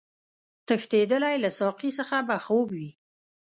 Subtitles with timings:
[0.67, 2.91] تښتېدلی له ساقي څخه به خوب وي